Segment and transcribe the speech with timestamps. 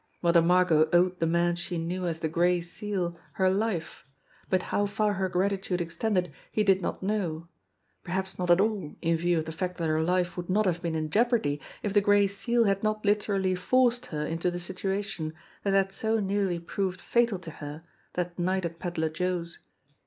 [0.23, 4.03] Mother Margot owed the man she knew as the Gray Seal her life,
[4.49, 7.49] but how far her gratitude extended he did not know
[8.03, 10.81] perhaps not at all in view of the fact that her life would not have
[10.81, 15.35] been in jeopardy if the Gray Seal had not literally forced her into the situation
[15.61, 17.83] that had so nearly proved fatal to her
[18.13, 19.59] that night at Pedler Joe's